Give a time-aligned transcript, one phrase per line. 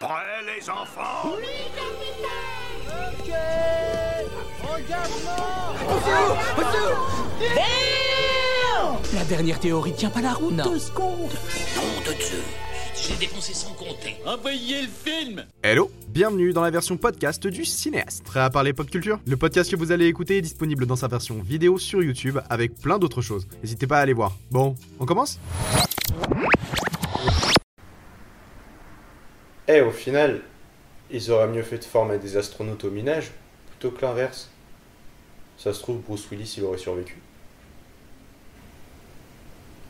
[0.00, 1.32] Prêts les enfants Ok
[4.64, 5.74] Engagement
[9.12, 10.56] La dernière théorie tient pas la route.
[10.56, 11.28] Deux secondes
[11.76, 12.42] Nom de Dieu
[12.96, 14.16] J'ai dépensé sans compter.
[14.24, 18.24] Envoyez le film Hello, bienvenue dans la version podcast du cinéaste.
[18.24, 19.20] Prêt à parler pop culture?
[19.26, 22.74] Le podcast que vous allez écouter est disponible dans sa version vidéo sur YouTube avec
[22.80, 23.46] plein d'autres choses.
[23.62, 24.34] N'hésitez pas à aller voir.
[24.50, 25.38] Bon, on commence?
[29.72, 30.40] Eh, au final,
[31.12, 33.30] ils auraient mieux fait de former des astronautes au minage
[33.70, 34.50] plutôt que l'inverse.
[35.58, 37.18] Ça se trouve, Bruce Willis, il aurait survécu.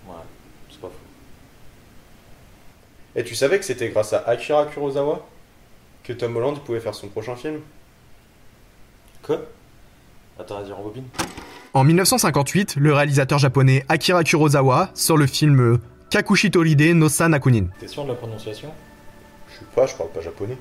[0.06, 0.14] Ouais,
[0.68, 0.95] c'est pas faux.
[3.16, 5.27] Et tu savais que c'était grâce à Akira Kurosawa
[6.04, 7.60] que Tom Holland pouvait faire son prochain film?
[9.23, 9.40] Quoi?
[10.38, 11.04] Attends, vas-y, rembobine.
[11.73, 15.78] En 1958, le réalisateur japonais Akira Kurosawa sort le film
[16.10, 17.68] Kakushi Toride no Sanakunin.
[17.78, 18.70] T'es sûr de la prononciation?
[19.60, 20.56] Sais pas, je parle pas japonais.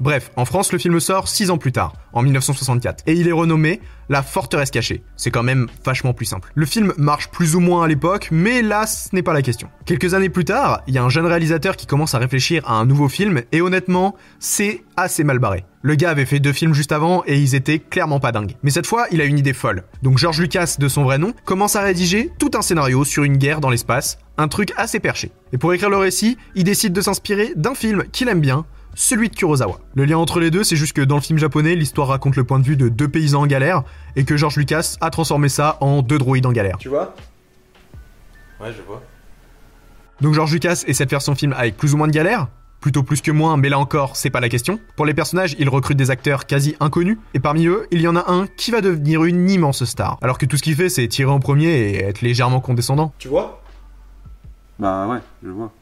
[0.00, 3.32] Bref, en France, le film sort 6 ans plus tard, en 1964, et il est
[3.32, 5.02] renommé La forteresse cachée.
[5.16, 6.50] C'est quand même vachement plus simple.
[6.54, 9.68] Le film marche plus ou moins à l'époque, mais là, ce n'est pas la question.
[9.86, 12.74] Quelques années plus tard, il y a un jeune réalisateur qui commence à réfléchir à
[12.74, 15.64] un nouveau film, et honnêtement, c'est assez mal barré.
[15.82, 18.54] Le gars avait fait deux films juste avant, et ils étaient clairement pas dingues.
[18.62, 19.82] Mais cette fois, il a une idée folle.
[20.02, 23.36] Donc George Lucas, de son vrai nom, commence à rédiger tout un scénario sur une
[23.36, 25.32] guerre dans l'espace, un truc assez perché.
[25.52, 28.64] Et pour écrire le récit, il décide de s'inspirer d'un film qu'il aime bien,
[28.98, 29.78] celui de Kurosawa.
[29.94, 32.42] Le lien entre les deux, c'est juste que dans le film japonais, l'histoire raconte le
[32.42, 33.84] point de vue de deux paysans en galère,
[34.16, 36.78] et que George Lucas a transformé ça en deux droïdes en galère.
[36.78, 37.14] Tu vois
[38.60, 39.00] Ouais, je vois.
[40.20, 42.48] Donc George Lucas essaie de faire son film avec plus ou moins de galère,
[42.80, 44.80] plutôt plus que moins, mais là encore, c'est pas la question.
[44.96, 48.16] Pour les personnages, il recrute des acteurs quasi inconnus, et parmi eux, il y en
[48.16, 51.06] a un qui va devenir une immense star, alors que tout ce qu'il fait, c'est
[51.06, 53.12] tirer en premier et être légèrement condescendant.
[53.18, 53.62] Tu vois
[54.80, 55.72] Bah ouais, je vois.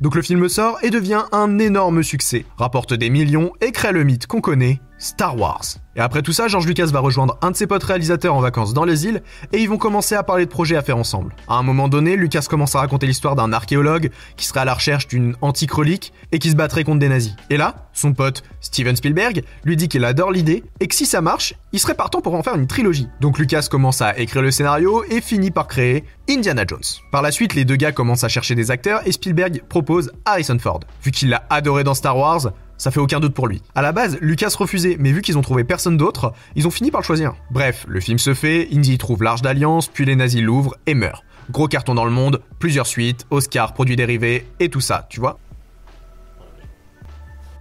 [0.00, 4.04] Donc le film sort et devient un énorme succès, rapporte des millions et crée le
[4.04, 5.64] mythe qu'on connaît, Star Wars.
[5.96, 8.72] Et après tout ça, George Lucas va rejoindre un de ses potes réalisateurs en vacances
[8.72, 9.22] dans les îles
[9.52, 11.34] et ils vont commencer à parler de projets à faire ensemble.
[11.48, 14.74] À un moment donné, Lucas commence à raconter l'histoire d'un archéologue qui serait à la
[14.74, 17.34] recherche d'une antique relique et qui se battrait contre des nazis.
[17.50, 21.20] Et là, son pote Steven Spielberg lui dit qu'il adore l'idée et que si ça
[21.20, 23.08] marche, il serait partant pour en faire une trilogie.
[23.20, 26.80] Donc Lucas commence à écrire le scénario et finit par créer Indiana Jones.
[27.10, 30.58] Par la suite, les deux gars commencent à chercher des acteurs et Spielberg propose Harrison
[30.58, 30.80] Ford.
[31.02, 33.62] Vu qu'il l'a adoré dans Star Wars, ça fait aucun doute pour lui.
[33.74, 36.90] À la base, Lucas refusait, mais vu qu'ils ont trouvé personne d'autre, ils ont fini
[36.90, 37.34] par le choisir.
[37.50, 41.24] Bref, le film se fait, Indy trouve l'arche d'alliance, puis les nazis l'ouvrent et meurent.
[41.50, 45.38] Gros carton dans le monde, plusieurs suites, Oscar, produits dérivés, et tout ça, tu vois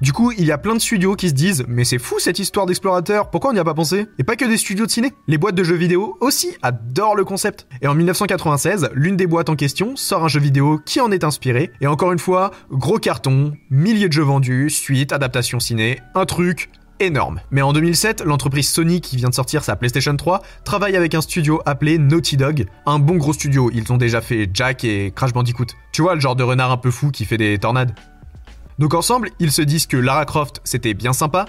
[0.01, 2.39] du coup, il y a plein de studios qui se disent Mais c'est fou cette
[2.39, 4.07] histoire d'explorateur, pourquoi on n'y a pas pensé?
[4.19, 5.13] Et pas que des studios de ciné.
[5.27, 7.67] Les boîtes de jeux vidéo aussi adorent le concept.
[7.81, 11.23] Et en 1996, l'une des boîtes en question sort un jeu vidéo qui en est
[11.23, 11.71] inspiré.
[11.81, 16.69] Et encore une fois, gros carton, milliers de jeux vendus, suite, adaptation ciné, un truc
[16.99, 17.41] énorme.
[17.51, 21.21] Mais en 2007, l'entreprise Sony qui vient de sortir sa PlayStation 3 travaille avec un
[21.21, 23.69] studio appelé Naughty Dog, un bon gros studio.
[23.73, 25.67] Ils ont déjà fait Jack et Crash Bandicoot.
[25.91, 27.93] Tu vois, le genre de renard un peu fou qui fait des tornades.
[28.79, 31.45] Donc ensemble, ils se disent que Lara Croft c'était bien sympa,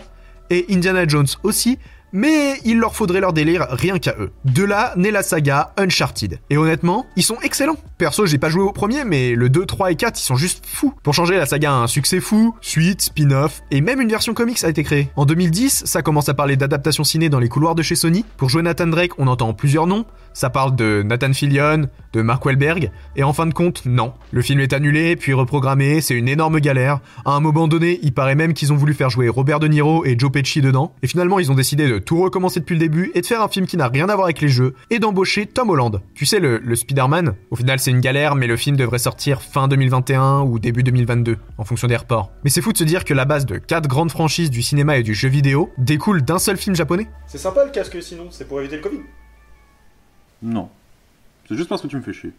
[0.51, 1.79] et Indiana Jones aussi,
[2.13, 4.31] mais il leur faudrait leur délire rien qu'à eux.
[4.45, 6.41] De là naît la saga Uncharted.
[6.51, 7.77] Et honnêtement, ils sont excellents.
[7.99, 10.65] Perso, j'ai pas joué au premier, mais le 2, 3 et 4, ils sont juste
[10.67, 10.95] fous.
[11.03, 14.69] Pour changer, la saga un succès fou, suite, spin-off, et même une version comics a
[14.69, 15.11] été créée.
[15.17, 18.25] En 2010, ça commence à parler d'adaptation ciné dans les couloirs de chez Sony.
[18.37, 20.07] Pour jouer Nathan Drake, on entend plusieurs noms.
[20.39, 24.13] Ça parle de Nathan Fillion, de Mark Wahlberg, et en fin de compte, non.
[24.31, 27.01] Le film est annulé, puis reprogrammé, c'est une énorme galère.
[27.25, 30.05] À un moment donné, il paraît même qu'ils ont voulu faire jouer Robert De Niro
[30.05, 33.11] et Joe Pesci dedans, et finalement ils ont décidé de tout recommencer depuis le début
[33.17, 35.47] et de faire un film qui n'a rien à voir avec les jeux, et d'embaucher
[35.47, 36.01] Tom Holland.
[36.15, 39.67] Tu sais, le, Spider-Man Au final c'est une galère, mais le film devrait sortir fin
[39.67, 42.31] 2021 ou début 2022, en fonction des reports.
[42.45, 44.99] Mais c'est fou de se dire que la base de quatre grandes franchises du cinéma
[44.99, 48.47] et du jeu vidéo découle d'un seul film japonais C'est sympa le casque sinon, c'est
[48.47, 49.01] pour éviter le Covid.
[50.43, 50.69] Non.
[51.49, 52.33] C'est juste parce que tu me fais chier.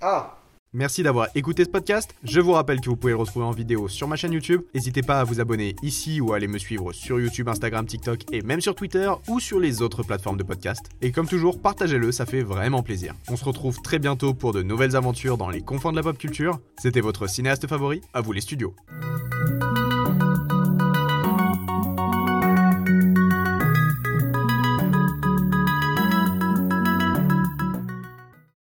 [0.00, 0.36] Ah
[0.72, 2.14] Merci d'avoir écouté ce podcast.
[2.22, 4.60] Je vous rappelle que vous pouvez le retrouver en vidéo sur ma chaîne YouTube.
[4.74, 8.30] N'hésitez pas à vous abonner ici ou à aller me suivre sur YouTube, Instagram, TikTok
[8.30, 10.90] et même sur Twitter ou sur les autres plateformes de podcast.
[11.00, 13.14] Et comme toujours, partagez-le, ça fait vraiment plaisir.
[13.30, 16.18] On se retrouve très bientôt pour de nouvelles aventures dans les confins de la pop
[16.18, 16.60] culture.
[16.76, 18.74] C'était votre cinéaste favori, à vous les studios.